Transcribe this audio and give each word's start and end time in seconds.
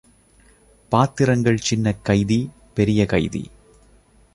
பாத்திரங்கள் 0.89 1.57
சின்னக் 1.57 2.03
கைதி, 2.03 2.49
பெரிய 2.73 3.05
கைதி. 3.05 3.49